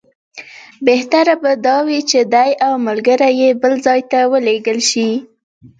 بهتره 0.87 1.35
به 1.41 1.51
دا 1.67 1.77
وي 1.87 1.99
چې 2.09 2.19
دی 2.33 2.49
او 2.65 2.73
ملګري 2.87 3.29
یې 3.41 3.49
بل 3.61 3.73
ځای 3.85 4.01
ته 4.11 4.19
ولېږل 4.31 4.79
شي. 4.89 5.09